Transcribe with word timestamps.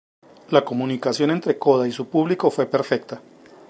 La 0.49 0.65
comunión 0.65 1.29
entre 1.29 1.59
Coda 1.59 1.87
y 1.87 1.91
su 1.91 2.07
público 2.09 2.49
fue 2.49 2.65
perfecta. 2.65 3.21